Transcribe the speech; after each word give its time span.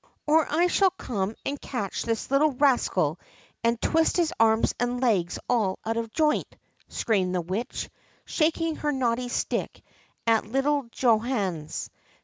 303 0.25 0.33
Or 0.57 0.61
I 0.63 0.65
shall 0.65 0.89
come 0.89 1.35
and 1.45 1.61
catch 1.61 2.01
this 2.01 2.31
little 2.31 2.53
rascal 2.53 3.19
and 3.63 3.79
twist 3.79 4.17
his 4.17 4.33
arms 4.39 4.73
and 4.79 4.99
legs 4.99 5.37
all 5.47 5.77
out 5.85 5.95
of 5.95 6.09
joint! 6.09 6.55
screamed 6.87 7.35
the 7.35 7.43
Witchj 7.43 7.87
shaking 8.25 8.77
her 8.77 8.91
knotty 8.91 9.29
stick 9.29 9.83
at 10.25 10.47
little 10.47 10.85
Jo 10.91 11.19
hannes. 11.19 11.91